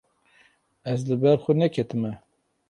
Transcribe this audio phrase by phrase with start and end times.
[0.91, 2.11] Ez li ber xwe neketime.